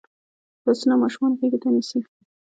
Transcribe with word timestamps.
لاسونه 0.65 0.95
ماشومان 1.03 1.31
غېږ 1.39 1.53
ته 1.61 1.69
نیسي 1.75 1.99